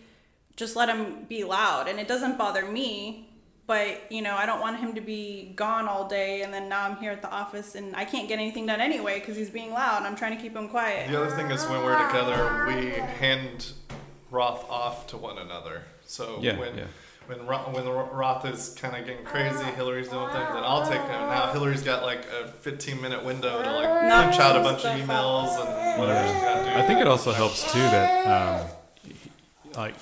[0.55, 3.29] just let him be loud and it doesn't bother me.
[3.65, 6.83] But, you know, I don't want him to be gone all day and then now
[6.83, 9.71] I'm here at the office and I can't get anything done anyway because he's being
[9.71, 11.09] loud and I'm trying to keep him quiet.
[11.09, 12.89] The other thing is when we're together, we
[13.19, 13.71] hand
[14.31, 15.83] Roth off to one another.
[16.05, 16.83] So Yeah, when yeah.
[17.27, 20.99] when Ro- when Roth is kind of getting crazy, Hillary's doing things, then I'll take
[20.99, 21.07] him.
[21.29, 24.91] Now Hillary's got like a 15 minute window to like punch out a bunch of
[24.99, 26.77] emails and whatever she's got to do.
[26.77, 28.27] I think it also helps too that,
[28.61, 28.67] um,
[29.75, 29.95] like,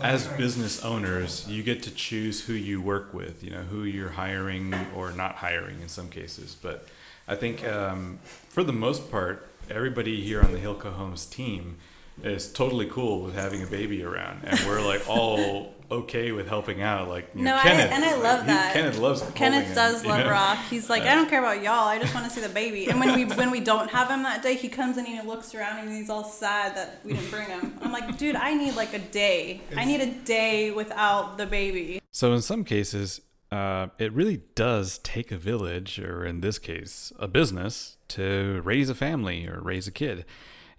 [0.00, 3.42] as business owners, you get to choose who you work with.
[3.42, 6.56] You know, who you're hiring or not hiring in some cases.
[6.60, 6.86] But
[7.26, 11.76] I think um, for the most part, everybody here on the Hilco Homes team
[12.22, 16.82] is totally cool with having a baby around, and we're like all okay with helping
[16.82, 17.08] out.
[17.08, 18.72] Like, you know, No, I- Kenneth, and I love he- that.
[18.72, 19.20] Kenneth loves.
[19.20, 20.30] holding Kenneth him, does you love know?
[20.30, 20.58] Rock.
[20.68, 21.88] He's like, I don't care about y'all.
[21.88, 22.88] I just want to see the baby.
[22.88, 25.54] And when we when we don't have him that day, he comes and he looks
[25.54, 27.78] around and he's all sad that we didn't bring him.
[27.82, 29.60] I'm like, dude, I need like a day.
[29.76, 32.00] I need a day without the baby.
[32.10, 33.20] So in some cases,
[33.50, 38.90] uh, it really does take a village, or in this case, a business, to raise
[38.90, 40.26] a family or raise a kid.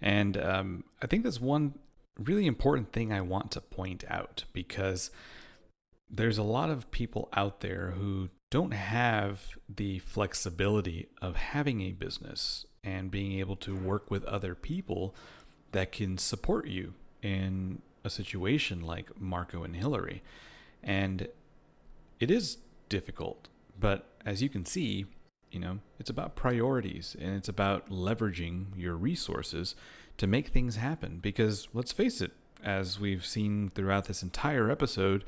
[0.00, 1.74] And um, I think that's one
[2.18, 5.10] really important thing I want to point out because
[6.10, 11.92] there's a lot of people out there who don't have the flexibility of having a
[11.92, 15.14] business and being able to work with other people
[15.72, 20.22] that can support you in a situation like Marco and Hillary.
[20.82, 21.28] And
[22.18, 25.06] it is difficult, but as you can see,
[25.50, 29.74] you know, it's about priorities and it's about leveraging your resources
[30.20, 31.18] to make things happen.
[31.20, 32.32] Because let's face it,
[32.64, 35.24] as we've seen throughout this entire episode,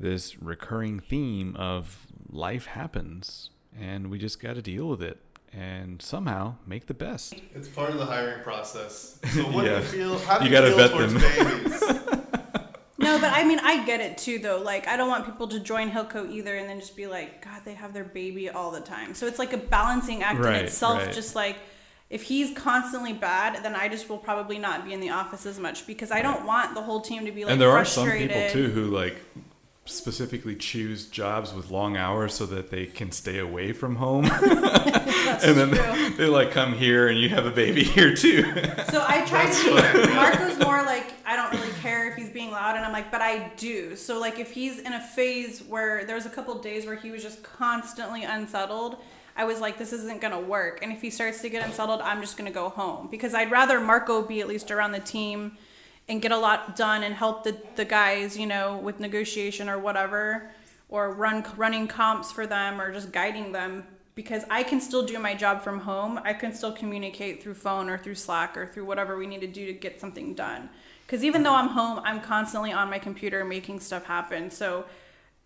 [0.00, 5.18] this recurring theme of life happens and we just got to deal with it
[5.52, 7.34] and somehow make the best.
[7.54, 9.18] It's part of the hiring process.
[9.32, 9.78] So what Yeah.
[9.80, 10.18] do you feel?
[10.20, 11.22] How do You you, gotta feel vet towards them.
[11.22, 11.82] babies?
[12.98, 14.58] No, but I mean, I get it too, though.
[14.60, 17.60] Like, I don't want people to join Hilco either and then just be like, God,
[17.64, 19.14] they have their baby all the time.
[19.14, 20.98] So it's like a balancing act Right, in itself.
[21.04, 21.14] right.
[21.14, 21.56] Just like,
[22.08, 25.58] if he's constantly bad, then I just will probably not be in the office as
[25.58, 28.10] much because I don't want the whole team to be like and there are some
[28.10, 29.16] people too who like
[29.86, 34.24] specifically choose jobs with long hours so that they can stay away from home
[35.44, 36.10] and then true.
[36.16, 38.42] they, like come here and you have a baby here too
[38.90, 40.14] So I try to.
[40.14, 43.20] Marco's more like I don't really care if he's being loud, and I'm like, but
[43.20, 43.96] I do.
[43.96, 47.10] So like if he's in a phase where there was a couple days where he
[47.10, 48.98] was just constantly unsettled,
[49.36, 50.80] I was like, this isn't gonna work.
[50.82, 53.80] And if he starts to get unsettled, I'm just gonna go home because I'd rather
[53.80, 55.56] Marco be at least around the team
[56.08, 59.78] and get a lot done and help the the guys, you know, with negotiation or
[59.78, 60.50] whatever,
[60.88, 65.18] or run running comps for them or just guiding them because I can still do
[65.18, 66.18] my job from home.
[66.24, 69.46] I can still communicate through phone or through Slack or through whatever we need to
[69.46, 70.70] do to get something done.
[71.06, 74.50] Because even though I'm home, I'm constantly on my computer making stuff happen.
[74.50, 74.86] So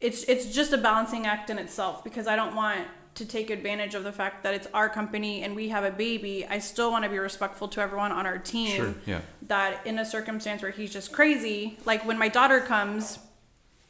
[0.00, 3.94] it's it's just a balancing act in itself because I don't want to take advantage
[3.94, 6.46] of the fact that it's our company and we have a baby.
[6.46, 8.76] I still want to be respectful to everyone on our team.
[8.76, 9.20] Sure, yeah.
[9.48, 13.18] That in a circumstance where he's just crazy, like when my daughter comes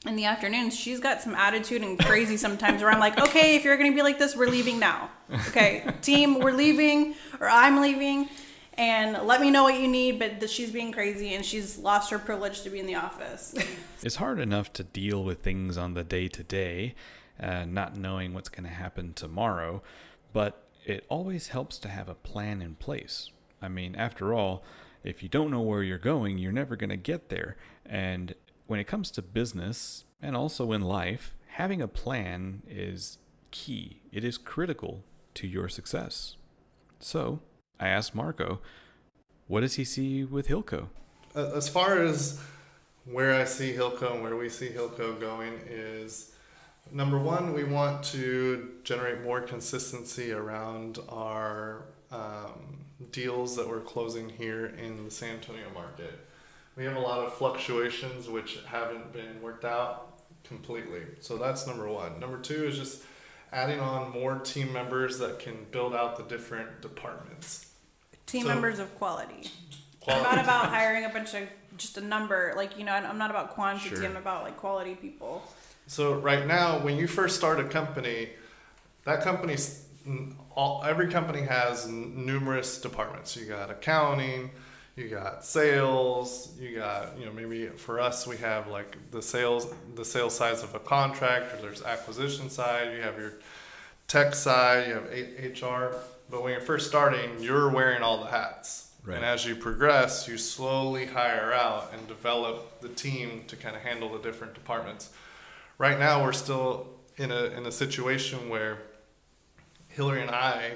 [0.07, 3.65] in the afternoons, she's got some attitude and crazy sometimes where I'm like, okay, if
[3.65, 5.11] you're going to be like this, we're leaving now.
[5.49, 8.29] Okay, team, we're leaving or I'm leaving.
[8.75, 12.11] And let me know what you need, but that she's being crazy and she's lost
[12.11, 13.55] her privilege to be in the office.
[14.03, 16.95] it's hard enough to deal with things on the day to day
[17.43, 19.83] uh, not knowing what's going to happen tomorrow
[20.33, 23.31] but it always helps to have a plan in place.
[23.61, 24.63] I mean after all
[25.03, 27.57] if you don't know where you're going you're never going to get there.
[27.85, 28.35] And
[28.67, 33.19] when it comes to business and also in life having a plan is
[33.51, 34.01] key.
[34.13, 36.37] It is critical to your success.
[36.99, 37.41] So
[37.79, 38.61] i asked marco
[39.47, 40.89] what does he see with hilco?
[41.35, 42.41] As far as
[43.05, 46.33] where I see Hilco and where we see Hilco going is
[46.93, 54.29] number one, we want to generate more consistency around our um, deals that we're closing
[54.29, 56.27] here in the San Antonio market.
[56.77, 61.03] We have a lot of fluctuations which haven't been worked out completely.
[61.21, 62.19] So that's number one.
[62.21, 63.03] Number two is just
[63.53, 67.67] adding on more team members that can build out the different departments.
[68.27, 69.51] team So- members of quality.
[70.09, 72.53] I'm not about hiring a bunch of just a number.
[72.57, 73.91] Like you know, I'm not about quantity.
[73.97, 74.05] Sure.
[74.05, 75.43] I'm about like quality people.
[75.91, 78.29] So right now, when you first start a company,
[79.03, 79.89] that company's
[80.55, 83.37] all every company has n- numerous departments.
[83.37, 84.53] You got accounting,
[84.95, 89.67] you got sales, you got you know maybe for us we have like the sales
[89.97, 92.95] the sales size of a contract, or there's acquisition side.
[92.95, 93.33] You have your
[94.07, 95.97] tech side, you have A- HR.
[96.31, 98.93] But when you're first starting, you're wearing all the hats.
[99.05, 99.17] Right.
[99.17, 103.83] And as you progress, you slowly hire out and develop the team to kind of
[103.83, 105.11] handle the different departments
[105.81, 108.83] right now we're still in a in a situation where
[109.89, 110.75] Hillary and I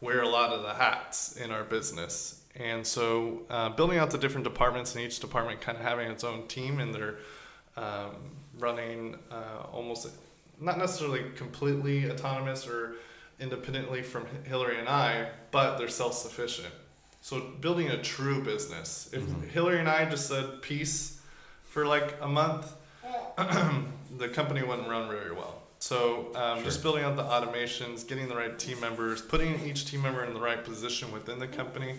[0.00, 4.18] wear a lot of the hats in our business, and so uh, building out the
[4.18, 7.18] different departments and each department kind of having its own team and they're
[7.76, 8.16] um,
[8.58, 10.08] running uh, almost
[10.58, 12.94] not necessarily completely autonomous or
[13.38, 16.72] independently from Hillary and I, but they're self sufficient.
[17.20, 19.10] So building a true business.
[19.12, 21.20] If Hillary and I just said peace
[21.64, 22.72] for like a month,
[24.18, 25.62] the company wouldn't run very well.
[25.78, 30.02] So um, just building out the automations, getting the right team members, putting each team
[30.02, 31.96] member in the right position within the company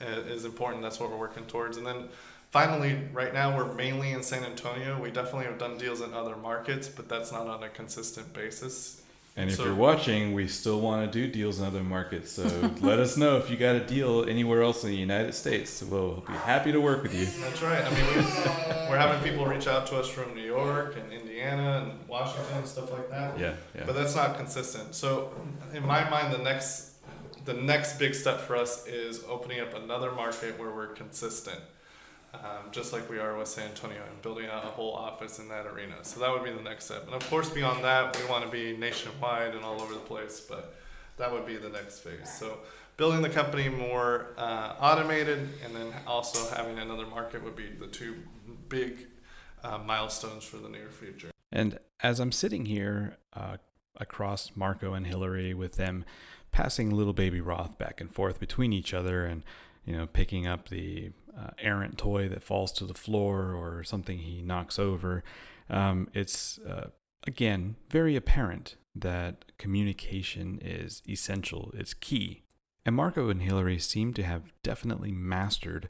[0.00, 0.82] uh, is important.
[0.82, 1.76] That's what we're working towards.
[1.76, 2.08] And then
[2.50, 5.00] finally, right now we're mainly in San Antonio.
[5.00, 9.02] We definitely have done deals in other markets, but that's not on a consistent basis.
[9.36, 12.30] And if So- you're watching, we still want to do deals in other markets.
[12.32, 12.44] So
[12.80, 15.82] let us know if you got a deal anywhere else in the United States.
[15.82, 17.26] We'll be happy to work with you.
[17.42, 17.84] That's right.
[17.84, 18.14] I mean, we,
[18.88, 22.66] we're having people reach out to us from New York and Indiana and Washington and
[22.66, 23.38] stuff like that.
[23.38, 23.84] Yeah, yeah.
[23.86, 24.94] But that's not consistent.
[24.94, 25.32] So,
[25.72, 26.92] in my mind, the next
[27.44, 31.58] the next big step for us is opening up another market where we're consistent,
[32.34, 35.48] um, just like we are with San Antonio, and building out a whole office in
[35.48, 35.94] that arena.
[36.02, 37.06] So that would be the next step.
[37.06, 40.40] And of course, beyond that, we want to be nationwide and all over the place.
[40.40, 40.74] But
[41.16, 42.32] that would be the next phase.
[42.38, 42.58] So.
[42.96, 47.86] Building the company more uh, automated, and then also having another market would be the
[47.86, 48.14] two
[48.68, 49.06] big
[49.64, 51.29] uh, milestones for the near future.
[51.52, 53.56] And as I'm sitting here uh,
[53.96, 56.04] across Marco and Hillary with them
[56.52, 59.42] passing little baby Roth back and forth between each other and,
[59.84, 64.18] you know, picking up the uh, errant toy that falls to the floor or something
[64.18, 65.22] he knocks over,
[65.68, 66.88] um, it's, uh,
[67.26, 72.42] again, very apparent that communication is essential, it's key.
[72.84, 75.88] And Marco and Hillary seem to have definitely mastered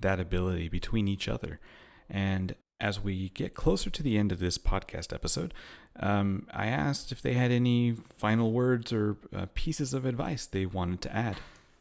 [0.00, 1.60] that ability between each other.
[2.08, 5.52] And as we get closer to the end of this podcast episode,
[6.00, 10.66] um, I asked if they had any final words or uh, pieces of advice they
[10.66, 11.36] wanted to add.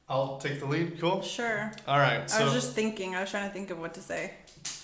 [0.10, 1.00] I'll take the lead.
[1.00, 1.22] Cool.
[1.22, 1.72] Sure.
[1.88, 2.32] All right.
[2.34, 3.16] I was just thinking.
[3.16, 4.34] I was trying to think of what to say.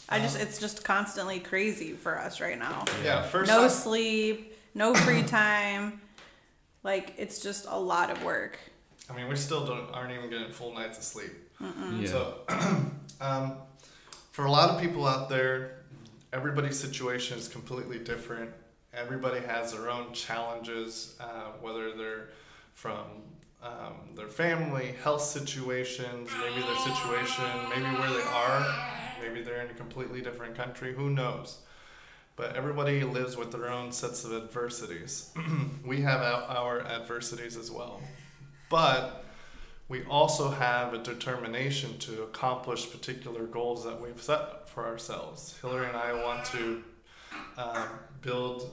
[0.10, 2.84] I just it's just constantly crazy for us right now.
[3.04, 6.02] yeah, first no off, sleep, no free time.
[6.84, 8.60] Like it's just a lot of work.
[9.10, 11.32] I mean, we still don't aren't even getting full nights of sleep.
[11.60, 12.08] Yeah.
[12.08, 12.38] So,
[13.21, 13.54] um,
[14.32, 15.83] for a lot of people out there,
[16.34, 18.50] everybody's situation is completely different.
[18.93, 22.30] Everybody has their own challenges, uh, whether they're
[22.74, 23.06] from
[23.62, 28.76] um, their family, health situations, maybe their situation, maybe where they are,
[29.22, 30.93] maybe they're in a completely different country.
[30.93, 31.60] Who knows?
[32.36, 35.32] But everybody lives with their own sets of adversities.
[35.86, 38.02] we have our, adversities as well.
[38.69, 39.22] But
[39.93, 45.56] we also have a determination to accomplish particular goals that we've set for ourselves.
[45.62, 46.84] Hillary and I want to
[47.60, 47.89] um,
[48.23, 48.71] build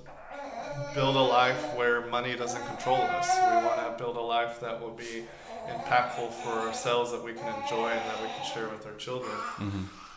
[0.95, 3.29] build a life where money doesn't control us.
[3.37, 5.25] We want to build a life that will be
[5.69, 9.37] impactful for ourselves, that we can enjoy, and that we can share with our children.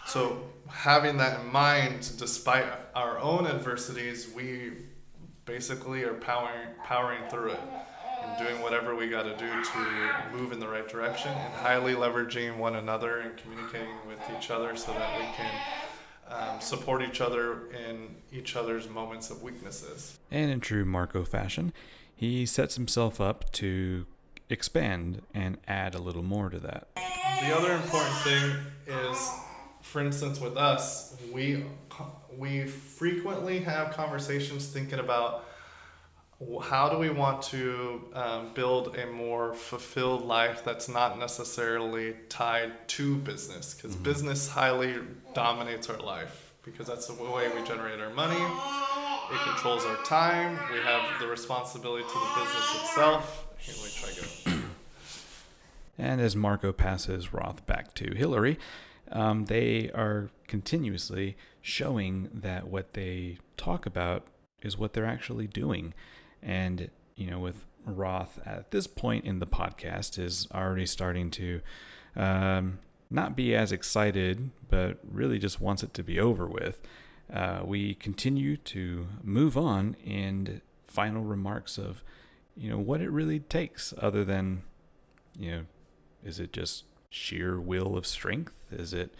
[0.05, 4.71] So, having that in mind, despite our own adversities, we
[5.43, 7.59] basically are powering powering through it
[8.37, 12.57] doing whatever we got to do to move in the right direction and highly leveraging
[12.57, 15.51] one another and communicating with each other so that we can
[16.29, 20.19] um, support each other in each other's moments of weaknesses.
[20.31, 21.73] And in true Marco fashion,
[22.15, 24.05] he sets himself up to
[24.49, 26.87] expand and add a little more to that.
[26.95, 28.55] The other important thing
[28.87, 29.31] is,
[29.81, 31.65] for instance, with us, we
[32.37, 35.45] we frequently have conversations thinking about
[36.61, 42.87] how do we want to um, build a more fulfilled life that's not necessarily tied
[42.89, 43.73] to business?
[43.73, 44.95] Because business highly
[45.33, 48.41] dominates our life because that's the way we generate our money.
[49.31, 50.57] It controls our time.
[50.71, 53.47] We have the responsibility to the business itself.
[53.57, 54.63] Here me try again.
[55.97, 58.57] And as Marco passes Roth back to Hillary,
[59.11, 64.25] um, they are continuously showing that what they talk about
[64.61, 65.93] is what they're actually doing.
[66.43, 71.61] And, you know, with Roth at this point in the podcast is already starting to
[72.15, 72.79] um,
[73.09, 76.81] not be as excited, but really just wants it to be over with,
[77.31, 82.03] uh, we continue to move on and final remarks of,
[82.55, 84.63] you know, what it really takes other than,
[85.37, 85.61] you know,
[86.23, 88.53] is it just sheer will of strength?
[88.71, 89.13] Is it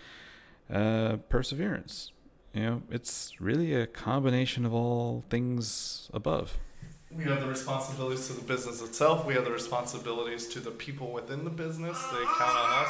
[0.71, 2.11] uh, perseverance?
[2.53, 6.59] You know, it's really a combination of all things above.
[7.15, 9.25] We have the responsibilities to the business itself.
[9.25, 12.01] We have the responsibilities to the people within the business.
[12.11, 12.89] They count on us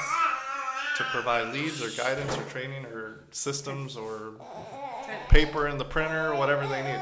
[0.97, 4.33] to provide leads or guidance or training or systems or
[5.29, 7.01] paper in the printer or whatever they need.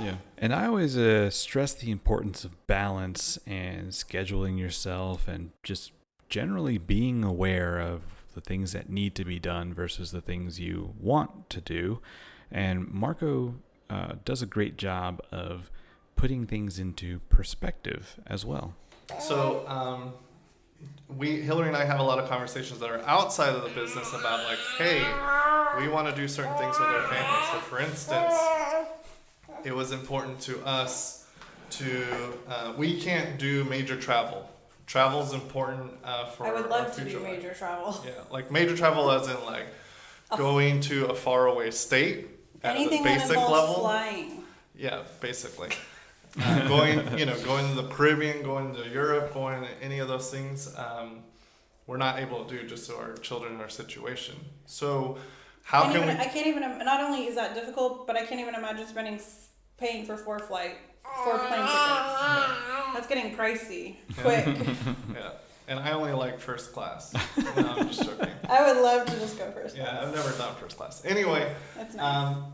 [0.00, 0.16] Yeah.
[0.38, 5.92] And I always uh, stress the importance of balance and scheduling yourself and just
[6.28, 8.02] generally being aware of
[8.34, 12.00] the things that need to be done versus the things you want to do.
[12.50, 13.56] And Marco
[13.90, 15.70] uh, does a great job of
[16.22, 18.72] putting things into perspective as well.
[19.18, 20.12] So, um,
[21.08, 24.08] we Hillary and I have a lot of conversations that are outside of the business
[24.10, 25.00] about like, hey,
[25.80, 27.40] we want to do certain things with our family.
[27.50, 28.34] So, for instance,
[29.64, 31.26] it was important to us
[31.70, 32.06] to
[32.48, 34.48] uh, we can't do major travel.
[34.86, 37.36] Travel is important uh, for I would our love to future do life.
[37.38, 38.00] major travel.
[38.06, 39.66] Yeah, like major travel as in like
[40.38, 42.28] going to a faraway state
[42.62, 43.74] at Anything the that basic involves level.
[43.80, 44.44] flying.
[44.76, 45.70] Yeah, basically.
[46.40, 50.08] Uh, going, you know, going to the Caribbean, going to Europe, going to any of
[50.08, 51.20] those things, um,
[51.86, 54.36] we're not able to do just so our children our situation.
[54.66, 55.18] So,
[55.62, 56.22] how can't can even, we?
[56.24, 56.62] I can't even.
[56.84, 59.20] Not only is that difficult, but I can't even imagine spending
[59.78, 60.76] paying for four flight,
[61.24, 61.72] four plane tickets.
[62.94, 63.96] That's getting pricey.
[64.18, 64.46] Quick.
[65.14, 65.32] Yeah,
[65.68, 67.12] and I only like first class.
[67.36, 68.28] No, I'm just joking.
[68.48, 69.76] I would love to just go first.
[69.76, 69.86] class.
[69.86, 71.04] Yeah, I've never done first class.
[71.04, 72.26] Anyway, That's nice.
[72.26, 72.52] Um,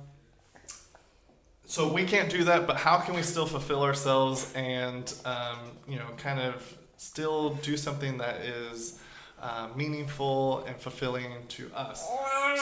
[1.70, 5.96] so we can't do that, but how can we still fulfill ourselves and um, you
[5.96, 6.54] know kind of
[6.96, 8.98] still do something that is
[9.40, 12.04] uh, meaningful and fulfilling to us?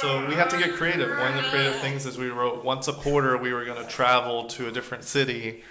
[0.01, 1.09] So we have to get creative.
[1.09, 3.89] One of the creative things is we wrote once a quarter we were going to
[3.89, 5.63] travel to a different city,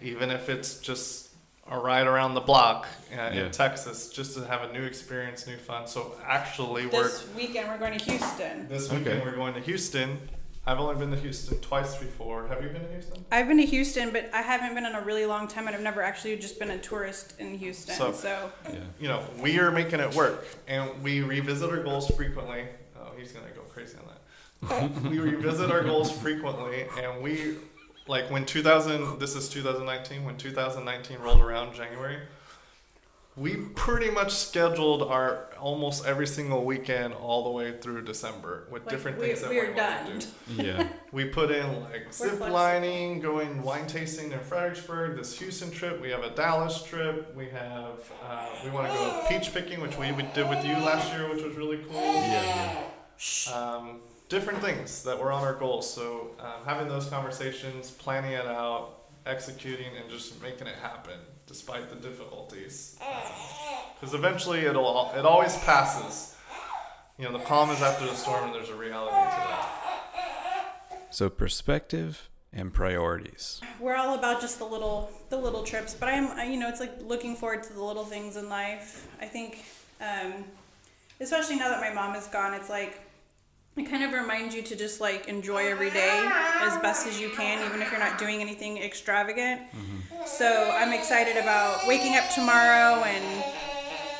[0.00, 1.24] even if it's just
[1.68, 3.32] a ride around the block uh, Yeah.
[3.46, 5.88] in Texas, just to have a new experience, new fun.
[5.88, 8.68] So actually, we're this weekend we're going to Houston.
[8.68, 9.24] this weekend Okay.
[9.24, 10.16] we're going to Houston.
[10.68, 12.48] I've only been to Houston twice before.
[12.48, 13.24] Have you been to Houston?
[13.30, 15.82] I've been to Houston, but I haven't been in a really long time, and I've
[15.82, 17.94] never actually just been a tourist in Houston.
[17.94, 18.80] So- So, Yeah.
[18.98, 22.64] You know, we are making it work, and we revisit our goals frequently.
[22.98, 25.02] Oh, he's gonna go crazy on that.
[25.10, 27.54] we revisit our goals frequently, and we,
[28.08, 32.18] like when 2000, this is 2019, when 2019 rolled around January,
[33.36, 38.82] we pretty much scheduled our almost every single weekend all the way through December with
[38.84, 40.18] Like, different we- things that we we are to done.
[40.18, 40.62] do.
[40.62, 40.88] Yeah.
[41.12, 42.50] We put in like zip flexible.
[42.50, 45.98] lining, going wine tasting in Fredericksburg, this Houston trip.
[46.00, 47.34] We have a Dallas trip.
[47.34, 51.10] We have uh, we want to go peach picking, which we did with you last
[51.14, 52.02] year, which was really cool.
[52.02, 52.84] Yeah.
[53.54, 55.90] Um, different things that were on our goals.
[55.90, 61.88] So um, having those conversations, planning it out, executing, and just making it happen despite
[61.90, 62.98] the difficulties.
[63.98, 66.36] Because eventually it'll it always passes.
[67.18, 69.16] You know, the calm is after the storm, and there's a reality to
[69.48, 71.06] that.
[71.10, 73.60] So perspective and priorities.
[73.80, 76.92] we're all about just the little the little trips but i'm you know it's like
[77.02, 79.64] looking forward to the little things in life i think
[80.00, 80.44] um,
[81.20, 83.00] especially now that my mom is gone it's like
[83.76, 87.28] it kind of reminds you to just like enjoy every day as best as you
[87.30, 89.60] can even if you're not doing anything extravagant.
[90.26, 93.44] So i'm excited about waking up tomorrow and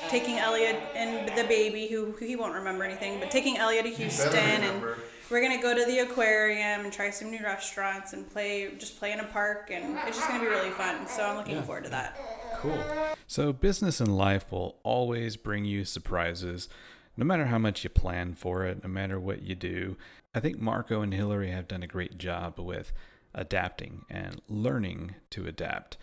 [0.08, 3.90] taking elliot and the baby who, who he won't remember anything but taking elliot to
[3.90, 4.84] houston and
[5.30, 9.10] we're gonna go to the aquarium and try some new restaurants and play just play
[9.10, 11.08] in a park and it's just gonna be really fun.
[11.08, 11.62] So i'm looking Yeah.
[11.62, 12.16] forward to that.
[12.58, 12.78] Cool.
[13.26, 16.68] So, business and life will always bring you surprises,
[17.16, 19.96] no matter how much you plan for it, no matter what you do.
[20.34, 22.92] I think Marco and Hillary have done a great job with
[23.34, 25.96] adapting and learning to adapt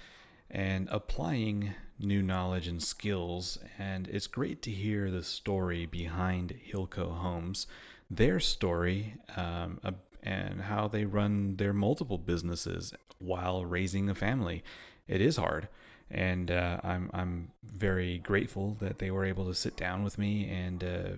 [0.50, 3.58] and applying new knowledge and skills.
[3.78, 7.68] And it's great to hear the story behind Hilco Homes,
[8.10, 9.80] their story, um,
[10.22, 14.64] and how they run their multiple businesses while raising a family.
[15.08, 15.68] It is hard
[16.12, 20.48] and uh, I'm I'm very grateful that they were able to sit down with me
[20.50, 21.10] and uh,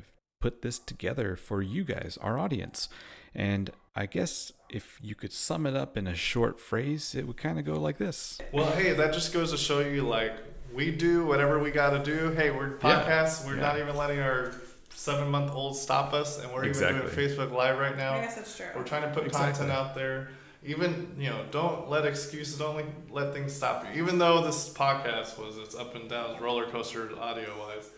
[0.42, 2.90] put this together for you guys, our audience.
[3.34, 7.38] And I guess if you could sum it up in a short phrase, it would
[7.38, 8.40] kind of go like this.
[8.54, 10.34] Well, hey, that just goes to show you like
[10.74, 12.32] we do whatever we got to do.
[12.32, 13.04] Hey, we're Yeah.
[13.04, 13.46] podcasts.
[13.46, 13.62] We're Yeah.
[13.62, 14.54] not even letting our
[14.94, 18.14] seven month old stop us, and we're even doing Facebook Live right now.
[18.14, 18.24] i now.
[18.26, 19.66] guess that's true We're trying to put Exactly.
[19.66, 20.30] content out there.
[20.66, 22.58] Even you know, don't let excuses.
[22.58, 24.02] Don't let- let things stop you.
[24.02, 27.90] Even though this podcast was its up and downs roller coaster audio wise,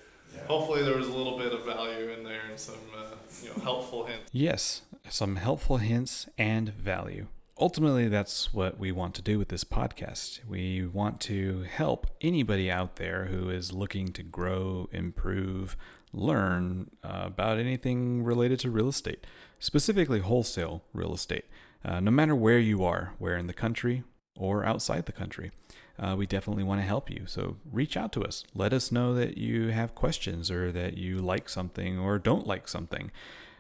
[0.47, 3.61] hopefully there was a little bit of value in there and some uh, you know
[3.63, 4.29] helpful hints.
[4.31, 7.27] Yes, some helpful hints and value.
[7.59, 10.45] Ultimately, that's what we want to do with this podcast.
[10.45, 15.75] We want to help anybody out there who is looking to grow, improve,
[16.13, 19.25] learn uh, about anything related to real estate,
[19.57, 21.45] specifically wholesale real estate.
[21.87, 24.03] Uh, no matter where you are, where in the country
[24.35, 25.51] or outside the country,
[25.97, 27.23] uh, we definitely want to help you.
[27.25, 28.43] So reach out to us.
[28.53, 32.67] Let us know that you have questions or that you like something or don't like
[32.67, 33.11] something.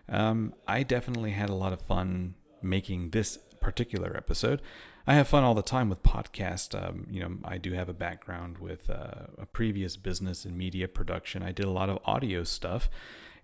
[0.09, 4.61] Um, I definitely had a lot of fun making this particular episode.
[5.05, 6.75] I have fun all the time with podcast.
[6.75, 10.87] Um, you know, I do have a background with uh, a previous business and media
[10.89, 11.43] production.
[11.43, 12.89] I did a lot of audio stuff,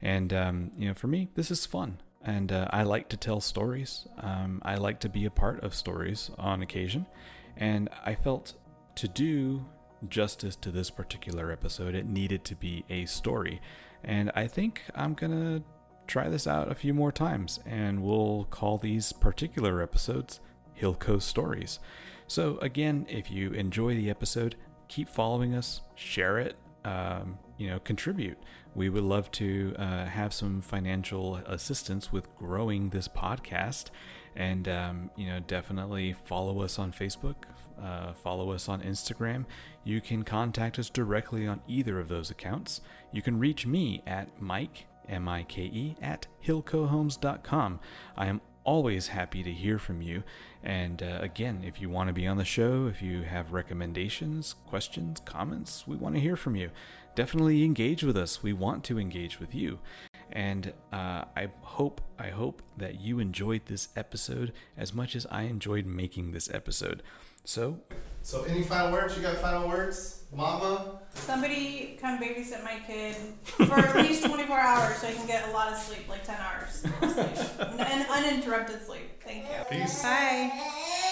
[0.01, 1.99] and um, you know, for me, this is fun.
[2.24, 4.07] And uh, I like to tell stories.
[4.19, 7.05] Um, I like to be a part of stories on occasion,
[7.57, 8.53] and I felt
[8.95, 9.65] to do
[10.09, 13.61] justice to this particular episode, it needed to be a story.
[14.03, 15.63] And I think I'm gonna
[16.07, 20.39] try this out a few more times, and we'll call these particular episodes
[20.80, 21.80] Hilco Stories.
[22.28, 24.55] So, again, if you enjoy the episode,
[24.88, 28.38] keep following us, share it, um, you know, contribute.
[28.76, 33.86] We would love to uh, have some financial assistance with growing this podcast.
[34.36, 37.36] And, um, you know, definitely follow us on Facebook,
[37.82, 39.45] uh, follow us on Instagram.
[39.86, 42.82] You can contact us directly on either of those accounts.
[43.14, 47.80] You can reach me at Mike M I K E, at hilcohomes.com.
[48.18, 50.24] I am always happy to hear from you.
[50.64, 54.55] And uh, again, if you want to be on the show, if you have recommendations,
[54.68, 56.72] questions, comments, we want to hear from you.
[57.16, 58.41] Definitely engage with us.
[58.41, 59.80] We want to engage with you.
[60.32, 65.43] And uh, I hope, I hope that you enjoyed this episode as much as I
[65.43, 67.03] enjoyed making this episode.
[67.45, 67.80] So,
[68.24, 69.16] So any final words?
[69.16, 71.01] You got final words, Mama?
[71.14, 75.51] Somebody come babysit my kid for at least 24 hours so I can get a
[75.51, 77.80] lot of sleep, like 10 hours of sleep.
[77.80, 79.22] and uninterrupted sleep.
[79.24, 79.66] Thank you.
[79.70, 80.01] Peace.
[80.01, 81.09] Bye.